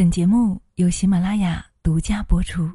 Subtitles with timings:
[0.00, 2.66] 本节目由喜马拉雅独家播出。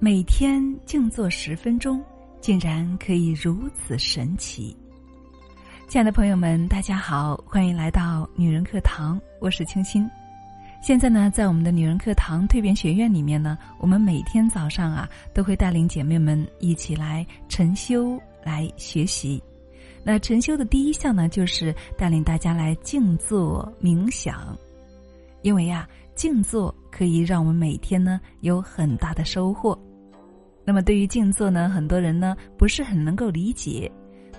[0.00, 2.02] 每天静坐十分钟，
[2.40, 4.76] 竟然可以如此神奇！
[5.86, 10.10] 亲爱的朋友们，大家好，欢迎来到女人课堂，我是清新。
[10.80, 19.42] 现在呢，在我们的女人课堂蜕变学院里面呢，我们每天早上啊，都会带领姐妹们一起来晨修来学习。
[20.02, 24.56] 那晨修的第一项呢，就是带领大家来静坐冥想，
[25.42, 29.78] 因为呀，静坐可以让我们每天呢有很大的收获。
[30.64, 33.90] 那么对于静坐呢，很多人呢不是很能够理解，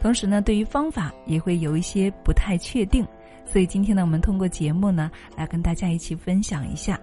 [0.02, 3.05] 同时呢，对于方法也会有一些不太确定。
[3.45, 6.99] 所以今天呢，我们通过节目呢，来跟大家一起分享一下，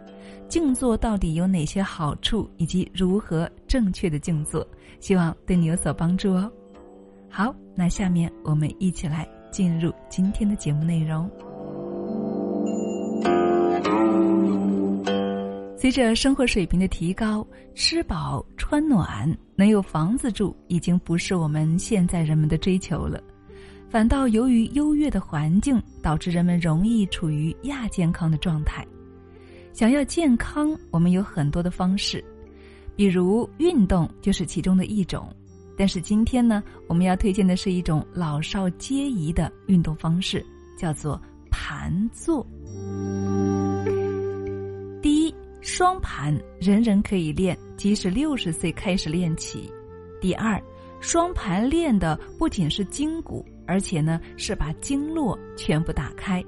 [0.49, 4.67] 静坐到底有哪些好处，以及如何正确的静坐，
[5.01, 6.51] 希望对你有所帮助哦。
[7.29, 11.29] 好，那下面我们一起来进入今天的节目内容。
[15.79, 23.21] 随着生活水平的提高，吃饱穿暖、能有房子住，已经不是我们现在人们的追求了。
[23.89, 28.87] 反倒由于优越的环境，导致人们容易处于亚健康的状态。
[29.73, 32.23] 想要健康，我们有很多的方式，
[32.97, 35.29] 比如运动就是其中的一种。
[35.79, 40.45] 但是今天呢，我们要推荐的是一种老少皆宜的运动方式，
[40.77, 41.21] 叫做
[41.51, 42.45] 盘坐。
[45.03, 49.71] 第一，双盘人人可以练，即使六十岁开始练起。
[50.21, 50.61] 第二，
[51.01, 53.45] 双盘练的不仅是筋骨。
[53.67, 56.45] 而且呢，是把经络全部打开。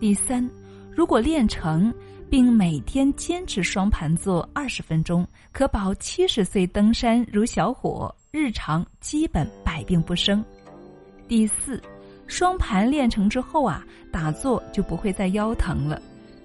[0.00, 0.48] 第三，
[0.90, 1.92] 如果练成，
[2.30, 10.44] 并每天坚持双盘坐二十分钟，可保七十岁登山如小伙，日常基本百病不生。
[11.26, 11.82] 第四，
[12.26, 16.00] 双盘练成之后啊，打坐就不会再腰疼了，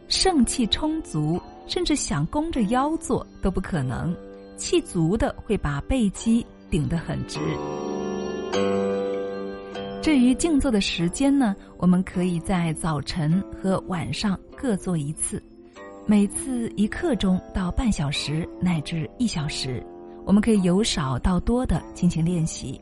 [0.08, 4.16] 肾气充足，甚至想弓着腰坐都不可能。
[4.56, 7.40] 气足的会把背肌顶得很直。
[10.04, 15.42] 至于静坐的时间呢，我们可以在早晨和晚上各做一次，
[16.06, 19.82] 每次一刻钟到半小时乃至一小时，
[20.26, 22.82] 我们可以由少到多的进行练习。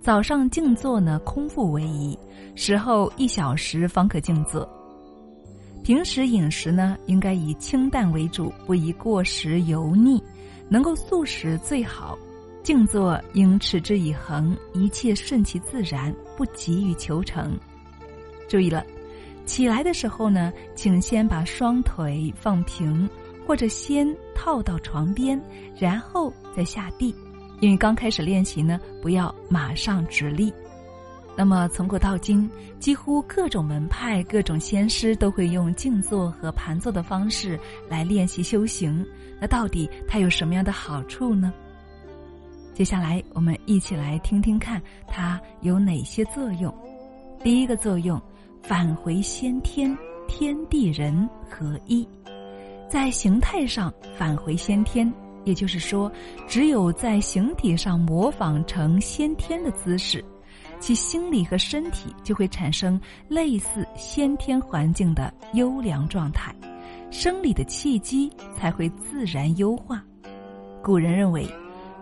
[0.00, 2.16] 早上静坐呢，空腹为宜，
[2.54, 4.64] 时候一小时方可静坐。
[5.82, 10.22] 平时饮食呢，应该以清淡为主，不宜过食油腻，
[10.68, 12.16] 能够素食最好。
[12.64, 17.56] 静坐应持之以恒，一切顺其自然，不急于求成。
[18.48, 18.82] 注意了，
[19.44, 23.06] 起来的时候呢，请先把双腿放平，
[23.46, 25.38] 或者先套到床边，
[25.78, 27.14] 然后再下地。
[27.60, 30.50] 因为刚开始练习呢，不要马上直立。
[31.36, 37.60] 那么从古到今，几乎各种门派、各种仙师都会用静坐和盘坐的方式
[37.90, 39.04] 来练习修行。
[39.38, 41.52] 那到底它有什么样的好处呢？
[42.74, 46.74] 接下来，我们一起来听听看它有哪些作用。
[47.40, 48.20] 第一个作用，
[48.64, 49.96] 返回先天，
[50.26, 52.06] 天地人合一，
[52.90, 55.10] 在形态上返回先天，
[55.44, 56.10] 也就是说，
[56.48, 60.24] 只有在形体上模仿成先天的姿势，
[60.80, 66.52] 其心理和身体就会产生类似先天环境的优良状态，
[67.12, 70.04] 生理的气机才会自然优化。
[70.82, 71.48] 古人认为。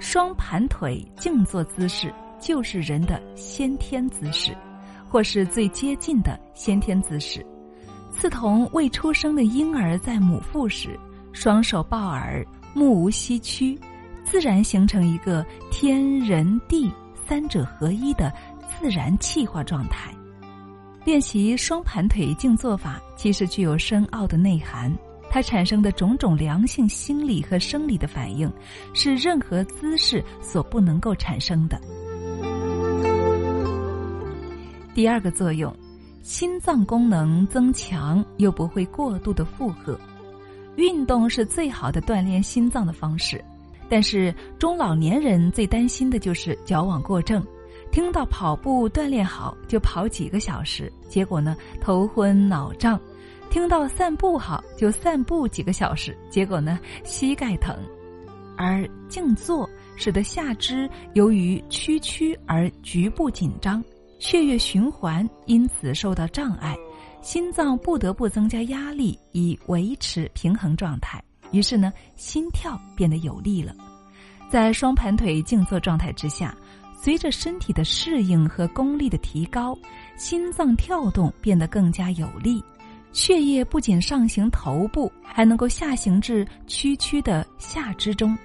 [0.02, 4.52] 双盘腿静坐姿势就是人的先天姿势，
[5.08, 7.46] 或是最接近的先天姿势，
[8.10, 10.98] 似同未出生的婴儿在母腹时，
[11.32, 13.78] 双手抱耳，目无西屈，
[14.24, 16.90] 自然形成一个天人地
[17.24, 18.30] 三者合一的
[18.69, 20.12] 自然气化状态。
[21.04, 24.92] 练习双盘腿静坐法，其实具有深奥的内涵。
[25.34, 28.53] 它产生的种种良性心理和生理的反应，
[28.93, 31.81] 是任何姿势所不能够产生的。
[34.94, 35.75] 第二个作用，
[36.20, 39.99] 心脏功能增强又不会过度的负荷。
[40.76, 43.43] 运动是最好的锻炼心脏的方式，
[43.88, 47.43] 但是中老年人最担心的就是矫枉过正，
[47.90, 53.00] 听到跑步锻炼好就跑几个小时，结果呢头昏脑胀。
[53.52, 57.75] 听到散步好，就散步几个小时，结果呢，膝盖疼；
[58.56, 63.84] 而静坐使得下肢由于屈曲而局部紧张，
[64.19, 66.75] 血液循环因此受到障碍，
[67.20, 73.75] 心脏不得不增加压力以维持平衡状态，于是呢，心跳变得有力了。
[74.49, 76.56] 在双盘腿静坐状态之下，
[76.99, 79.76] 随着身体的适应和功力的提高，
[80.16, 82.64] 心脏跳动变得更加有力，
[83.12, 88.37] 血液不仅上行头部，还能够下行至区区的下肢中。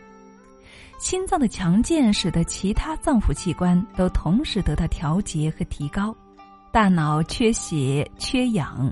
[1.00, 6.16] 心脏的强健使得其他脏腑器官都同时得到调节和提高，
[6.72, 8.92] 大脑缺血缺氧，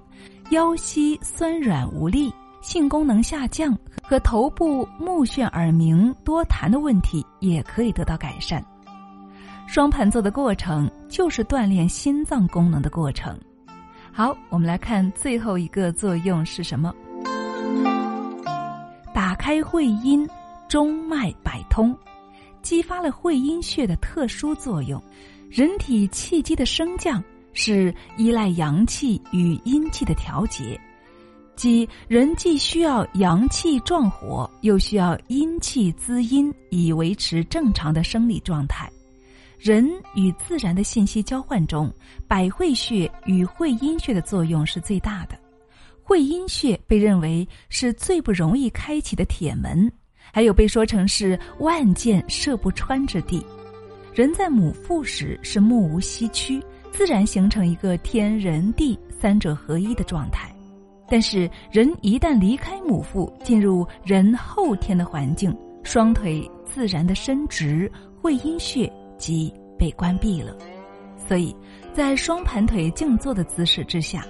[0.51, 2.31] 腰膝酸软无力，
[2.62, 8.63] 性功能下降和头部目眩耳鸣多痰的问题也可以得到改善。
[9.68, 13.36] 双盘坐的过程就是锻炼心脏功能的过程。
[14.17, 16.95] 好，我们来看最后一个作用是什么？
[19.13, 20.25] 打开会阴。
[20.67, 21.95] 中脉百通，
[22.62, 25.01] 激发了会阴穴的特殊作用。
[25.50, 27.23] 人体气机的升降
[27.53, 30.79] 是依赖阳气与阴气的调节，
[31.56, 38.89] 即人既需要阳气壮火，又需要阴气滋阴，以维持正常的生理状态。
[39.57, 41.91] 人与自然的信息交换中，
[42.27, 45.37] 百会穴与会阴穴的作用是最大的。
[46.03, 49.91] 会阴穴被认为是最不容易开启的铁门。
[50.31, 53.45] 还有被说成是万箭射不穿之地，
[54.13, 56.61] 人在母腹时是目无西区，
[56.91, 60.53] 自然形成一个天人地三者合一的状态。
[61.07, 67.89] 但是人一旦离开母腹，进入人后天的环境，双腿自然的伸直，
[68.21, 70.56] 会阴穴即被关闭了。
[71.27, 71.56] 所以
[71.94, 74.25] 在双盘腿静坐的姿势之下，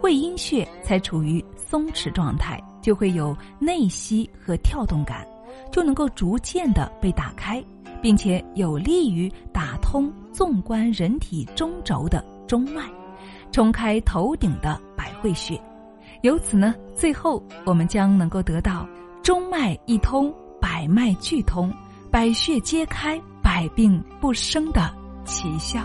[0.00, 5.26] 会阴穴才处于松弛状态，就会有内吸和跳动感。
[5.70, 7.62] 就能够逐渐的被打开，
[8.00, 12.82] 并且有利于打通纵观人体中轴的中脉，
[13.52, 15.60] 冲开头顶的百会穴。
[16.22, 18.88] 由此呢，最后我们将能够得到
[19.22, 21.70] 中脉一通，百脉俱通，
[22.10, 23.20] 百穴皆开，
[23.58, 24.88] 百病不生的
[25.24, 25.84] 奇效。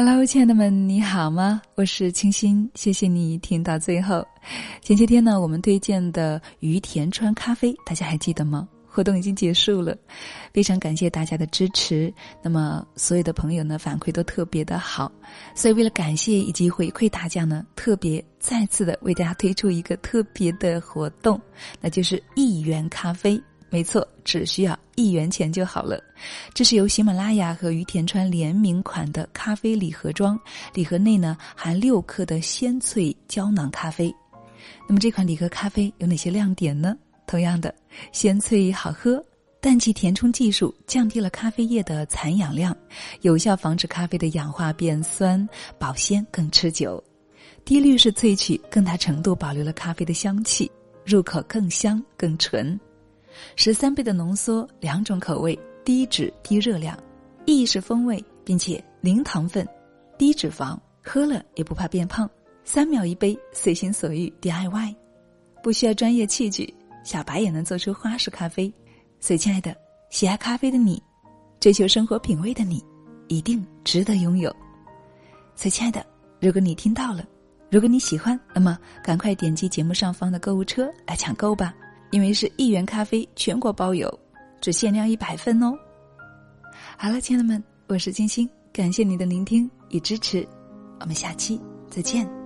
[0.00, 1.60] Hello，亲爱的们，你好吗？
[1.74, 4.24] 我是清新，谢谢你听到最后。
[4.80, 8.68] 前些天呢，我们推荐的于田川咖啡，大家还记得吗？
[8.86, 9.98] 活动已经结束了，
[10.52, 12.14] 非常感谢大家的支持。
[12.40, 15.10] 那么，所有的朋友呢，反馈都特别的好，
[15.52, 21.40] 所以为了感谢以及回馈大家呢，特别再次的为大家推出一个特别的活动，
[21.80, 23.42] 那就是一元咖啡。
[23.70, 26.02] 没错，只需要一元钱就好了。
[26.54, 30.38] 这是由喜马拉雅和于田川联名款的咖啡礼盒装，
[30.72, 34.14] 礼盒内呢含六克的鲜萃胶囊咖啡。
[34.86, 36.96] 那么这款礼盒咖啡有哪些亮点呢？
[37.26, 37.74] 同样的，
[38.10, 39.22] 鲜萃好喝，
[39.60, 42.74] 氮气填充技术降低了咖啡液的残氧量，
[43.20, 45.46] 有效防止咖啡的氧化变酸，
[45.78, 47.02] 保鲜更持久。
[47.66, 50.70] 低滤式萃取更大程度保留了咖啡的香气，
[51.04, 52.80] 入口更香更纯。
[53.56, 56.98] 十三倍的浓缩，两种口味，低脂低热量，
[57.46, 59.66] 意式风味，并且零糖分，
[60.16, 62.28] 低脂肪，喝了也不怕变胖。
[62.64, 64.94] 三秒一杯，随心所欲 DIY，
[65.62, 66.72] 不需要专业器具，
[67.02, 68.72] 小白也能做出花式咖啡。
[69.20, 69.74] 所以，亲爱的，
[70.10, 71.02] 喜爱咖啡的你，
[71.58, 72.84] 追求生活品味的你，
[73.28, 74.54] 一定值得拥有。
[75.56, 76.04] 所以，亲爱的，
[76.40, 77.26] 如果你听到了，
[77.70, 81.74] 如果你喜欢，那么赶快点击节目上方的购物车来抢购吧。
[82.10, 84.08] 因为是一元咖啡，全国包邮，
[84.60, 85.72] 只限量一百份哦。
[86.96, 90.46] 好了，亲爱的们，我是金星，感谢你的聆听与支持，
[91.00, 91.60] 我们下期
[91.90, 92.37] 再见。